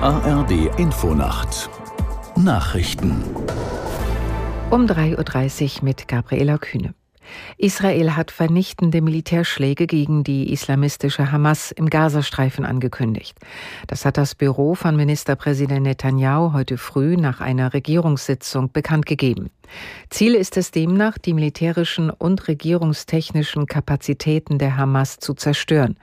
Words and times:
ARD 0.00 0.78
Infonacht 0.78 1.68
Nachrichten 2.36 3.24
um 4.70 4.86
3.30 4.86 5.78
Uhr 5.78 5.84
mit 5.84 6.06
Gabriela 6.06 6.56
Kühne. 6.58 6.94
Israel 7.56 8.16
hat 8.16 8.30
vernichtende 8.30 9.00
Militärschläge 9.00 9.86
gegen 9.86 10.24
die 10.24 10.52
islamistische 10.52 11.32
Hamas 11.32 11.72
im 11.72 11.90
Gazastreifen 11.90 12.64
angekündigt. 12.64 13.36
Das 13.86 14.04
hat 14.04 14.16
das 14.16 14.34
Büro 14.34 14.74
von 14.74 14.96
Ministerpräsident 14.96 15.82
Netanyahu 15.82 16.52
heute 16.52 16.78
früh 16.78 17.16
nach 17.16 17.40
einer 17.40 17.72
Regierungssitzung 17.74 18.70
bekannt 18.72 19.06
gegeben. 19.06 19.50
Ziel 20.10 20.34
ist 20.34 20.56
es 20.56 20.70
demnach, 20.70 21.18
die 21.18 21.34
militärischen 21.34 22.10
und 22.10 22.48
regierungstechnischen 22.48 23.66
Kapazitäten 23.66 24.58
der 24.58 24.76
Hamas 24.76 25.18
zu 25.18 25.34
zerstören. 25.34 25.96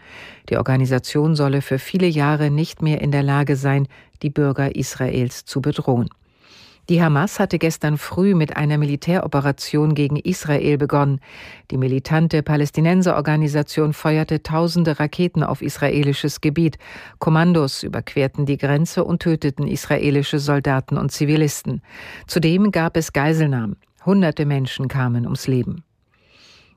Die 0.49 0.57
Organisation 0.57 1.35
solle 1.35 1.61
für 1.61 1.79
viele 1.79 2.07
Jahre 2.07 2.51
nicht 2.51 2.81
mehr 2.81 3.01
in 3.01 3.11
der 3.11 3.23
Lage 3.23 3.55
sein, 3.55 3.87
die 4.21 4.29
Bürger 4.29 4.75
Israels 4.75 5.45
zu 5.45 5.61
bedrohen. 5.61 6.09
Die 6.89 7.01
Hamas 7.01 7.39
hatte 7.39 7.57
gestern 7.57 7.97
früh 7.97 8.35
mit 8.35 8.57
einer 8.57 8.77
Militäroperation 8.77 9.95
gegen 9.95 10.17
Israel 10.17 10.77
begonnen. 10.77 11.19
Die 11.71 11.77
militante 11.77 12.43
Palästinenserorganisation 12.43 13.93
feuerte 13.93 14.43
tausende 14.43 14.99
Raketen 14.99 15.43
auf 15.43 15.61
israelisches 15.63 16.41
Gebiet. 16.41 16.77
Kommandos 17.17 17.81
überquerten 17.81 18.45
die 18.45 18.57
Grenze 18.57 19.03
und 19.03 19.23
töteten 19.23 19.67
israelische 19.67 20.37
Soldaten 20.37 20.97
und 20.97 21.11
Zivilisten. 21.11 21.81
Zudem 22.27 22.71
gab 22.71 22.97
es 22.97 23.13
Geiselnahmen. 23.13 23.77
Hunderte 24.05 24.45
Menschen 24.45 24.87
kamen 24.87 25.23
ums 25.23 25.47
Leben. 25.47 25.84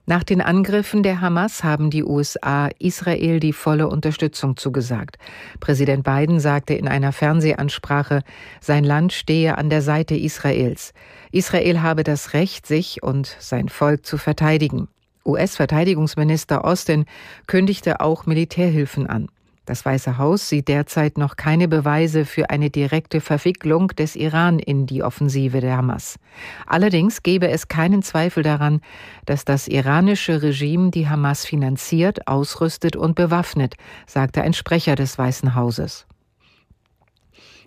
Nach 0.09 0.25
den 0.25 0.41
Angriffen 0.41 1.03
der 1.03 1.21
Hamas 1.21 1.65
haben 1.65 1.91
die 1.91 2.03
USA 2.03 2.71
Israel 2.79 3.41
die 3.41 3.53
volle 3.53 3.89
Unterstützung 3.89 4.57
zugesagt. 4.57 5.19
Präsident 5.61 6.03
Biden 6.03 6.41
sagte 6.41 6.73
in 6.73 6.89
einer 6.89 7.13
Fernsehansprache, 7.13 8.23
sein 8.59 8.85
Land 8.85 9.13
stehe 9.13 9.59
an 9.59 9.69
der 9.69 9.83
Seite 9.83 10.17
Israels. 10.17 10.95
Israel 11.31 11.83
habe 11.83 12.05
das 12.05 12.33
Recht, 12.33 12.67
sich 12.67 13.03
und 13.03 13.37
sein 13.39 13.69
Volk 13.69 14.07
zu 14.07 14.17
verteidigen. 14.17 14.89
US-Verteidigungsminister 15.27 16.65
Austin 16.65 17.05
kündigte 17.47 18.01
auch 18.01 18.25
Militärhilfen 18.25 19.07
an. 19.07 19.29
Das 19.69 19.85
Weiße 19.85 20.17
Haus 20.17 20.49
sieht 20.49 20.69
derzeit 20.69 21.19
noch 21.19 21.37
keine 21.37 21.69
Beweise 21.69 22.25
für 22.25 22.49
eine 22.49 22.71
direkte 22.71 23.21
Verwicklung 23.21 23.89
des 23.89 24.17
Iran 24.17 24.59
in 24.59 24.87
die 24.87 25.03
Offensive 25.03 25.61
der 25.61 25.77
Hamas. 25.77 26.19
Allerdings 26.67 27.23
gebe 27.23 27.51
es 27.51 27.69
keinen 27.69 28.03
Zweifel 28.03 28.43
daran, 28.43 28.81
dass 29.27 29.45
das 29.45 29.69
iranische 29.69 30.41
Regime 30.41 30.91
die 30.91 31.11
Hamas 31.11 31.45
finanziert, 31.45 32.29
ausrüstet 32.29 32.97
und 32.97 33.15
bewaffnet, 33.15 33.75
sagte 34.07 34.41
ein 34.41 34.55
Sprecher 34.55 34.95
des 34.95 35.19
Weißen 35.19 35.55
Hauses. 35.55 36.07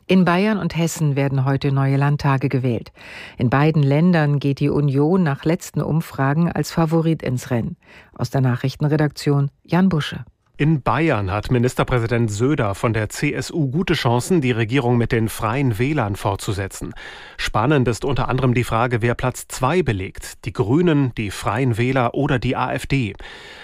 In 0.07 0.25
Bayern 0.25 0.57
und 0.57 0.75
Hessen 0.75 1.15
werden 1.15 1.45
heute 1.45 1.71
neue 1.71 1.97
Landtage 1.97 2.49
gewählt. 2.49 2.91
In 3.37 3.51
beiden 3.51 3.83
Ländern 3.83 4.39
geht 4.39 4.59
die 4.59 4.69
Union 4.69 5.21
nach 5.21 5.45
letzten 5.45 5.81
Umfragen 5.81 6.51
als 6.51 6.71
Favorit 6.71 7.21
ins 7.21 7.51
Rennen. 7.51 7.77
Aus 8.15 8.31
der 8.31 8.41
Nachrichtenredaktion 8.41 9.51
Jan 9.63 9.87
Busche. 9.87 10.25
In 10.61 10.83
Bayern 10.83 11.31
hat 11.31 11.49
Ministerpräsident 11.49 12.29
Söder 12.29 12.75
von 12.75 12.93
der 12.93 13.09
CSU 13.09 13.71
gute 13.71 13.95
Chancen, 13.95 14.41
die 14.41 14.51
Regierung 14.51 14.95
mit 14.95 15.11
den 15.11 15.27
Freien 15.27 15.79
Wählern 15.79 16.15
fortzusetzen. 16.15 16.93
Spannend 17.35 17.87
ist 17.87 18.05
unter 18.05 18.29
anderem 18.29 18.53
die 18.53 18.63
Frage, 18.63 19.01
wer 19.01 19.15
Platz 19.15 19.47
zwei 19.47 19.81
belegt. 19.81 20.45
Die 20.45 20.53
Grünen, 20.53 21.15
die 21.15 21.31
Freien 21.31 21.79
Wähler 21.79 22.13
oder 22.13 22.37
die 22.37 22.55
AfD. 22.55 23.15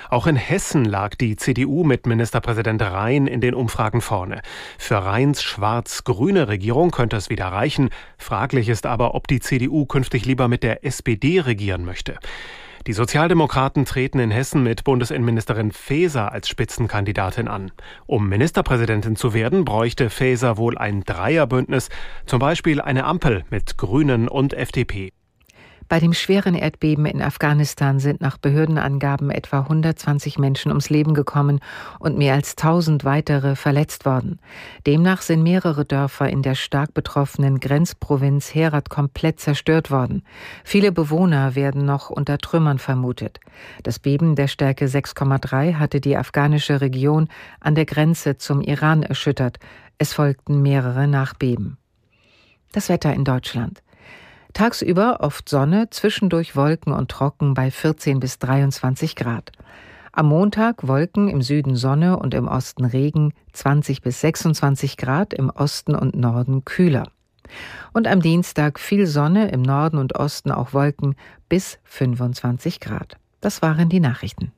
Auch 0.10 0.26
in 0.26 0.38
Hessen 0.38 0.86
lag 0.86 1.14
die 1.14 1.36
CDU 1.36 1.84
mit 1.84 2.08
Ministerpräsident 2.08 2.82
Rhein 2.82 3.28
in 3.28 3.42
den 3.42 3.54
Umfragen 3.54 4.02
vorne. 4.02 4.42
Für 4.80 5.06
Rheins 5.06 5.44
schwarz-grüne 5.44 6.48
Regierung 6.48 6.90
könnte 6.90 7.16
es 7.16 7.30
wieder 7.30 7.46
reichen. 7.46 7.92
Fraglich 8.18 8.70
ist 8.70 8.88
aber, 8.88 9.14
ob 9.14 9.28
die 9.28 9.40
CDU 9.40 9.86
künftig 9.86 10.26
lieber 10.26 10.48
mit 10.48 10.64
der 10.64 10.84
SPD 10.84 11.42
regieren 11.42 11.86
möchte. 11.86 12.18
Die 12.86 12.94
Sozialdemokraten 12.94 13.86
treten 13.86 14.20
in 14.20 14.32
Hessen 14.32 14.64
mit 14.64 14.84
Bundesinnenministerin 14.84 15.72
Faeser 15.72 16.32
als 16.32 16.48
Spitzenkandidatin 16.48 17.48
an. 17.48 17.72
Um 18.06 18.30
Ministerpräsidentin 18.30 19.16
zu 19.16 19.34
werden, 19.34 19.66
bräuchte 19.66 20.10
Faeser 20.10 20.58
wohl 20.58 20.78
ein 20.78 21.04
Dreierbündnis, 21.04 21.90
zum 22.26 22.40
Beispiel 22.40 22.80
eine 22.82 23.06
Ampel 23.06 23.44
mit 23.50 23.78
Grünen 23.78 24.28
und 24.28 24.54
FDP. 24.54 25.12
Bei 25.90 26.02
dem 26.02 26.14
schweren 26.14 26.54
Erdbeben 26.54 27.06
in 27.06 27.22
Afghanistan 27.22 28.00
sind 28.00 28.20
nach 28.20 28.38
Behördenangaben 28.38 29.30
etwa 29.30 29.60
120 29.60 30.38
Menschen 30.38 30.70
ums 30.70 30.90
Leben 30.90 31.14
gekommen 31.14 31.62
und 32.00 32.18
mehr 32.18 32.34
als 32.34 32.58
1000 32.58 33.06
weitere 33.06 33.56
verletzt 33.56 34.06
worden. 34.06 34.40
Demnach 34.86 35.22
sind 35.22 35.44
mehrere 35.44 35.86
Dörfer 35.86 36.30
in 36.30 36.42
der 36.42 36.56
stark 36.56 36.94
betroffenen 36.94 37.62
Grenzprovinz 37.62 38.54
Herat 38.54 38.90
komplett 38.90 39.40
zerstört 39.40 39.90
worden. 39.90 40.24
Viele 40.66 40.92
Bewohner 40.92 41.56
werden 41.56 41.86
noch 41.86 42.10
unter 42.10 42.38
Trümmern 42.38 42.80
vermutet. 42.80 43.40
Das 43.84 44.00
Beben 44.00 44.36
der 44.36 44.48
Stärke 44.48 44.86
6,3 44.86 45.76
hatte 45.76 46.02
die 46.02 46.18
afghanische 46.18 46.82
Region 46.82 47.30
an 47.62 47.76
der 47.76 47.86
Grenze 47.86 48.38
zum 48.38 48.62
Iran 48.62 49.04
erschüttert. 49.04 49.58
Es 49.98 50.14
folgten 50.14 50.62
mehrere 50.62 51.08
Nachbeben. 51.08 51.78
Das 52.74 52.90
Wetter 52.90 53.14
in 53.14 53.24
Deutschland. 53.24 53.82
Tagsüber 54.54 55.18
oft 55.22 55.50
Sonne, 55.50 55.90
zwischendurch 55.90 56.56
Wolken 56.56 56.94
und 56.94 57.12
Trocken 57.12 57.54
bei 57.54 57.72
14 57.72 58.20
bis 58.20 58.40
23 58.40 59.16
Grad. 59.16 59.52
Am 60.12 60.28
Montag 60.28 60.88
Wolken, 60.88 61.30
im 61.30 61.42
Süden 61.42 61.76
Sonne 61.76 62.18
und 62.18 62.34
im 62.34 62.48
Osten 62.48 62.86
Regen, 62.86 63.34
20 63.54 64.02
bis 64.02 64.22
26 64.22 64.98
Grad, 64.98 65.34
im 65.34 65.50
Osten 65.50 65.94
und 65.94 66.16
Norden 66.16 66.66
kühler. 66.66 67.12
Und 67.94 68.08
am 68.08 68.22
Dienstag 68.22 68.80
viel 68.80 69.06
Sonne, 69.06 69.52
im 69.52 69.62
Norden 69.62 69.98
und 69.98 70.16
Osten 70.16 70.52
auch 70.52 70.74
Wolken 70.74 71.16
bis 71.50 71.80
25 71.84 72.80
Grad. 72.80 73.18
Das 73.42 73.62
waren 73.62 73.90
die 73.90 74.00
Nachrichten. 74.00 74.52